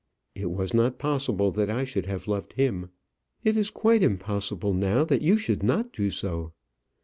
[0.33, 2.89] It was not possible that I should have loved him.
[3.43, 6.53] It is quite impossible now that you should not do so.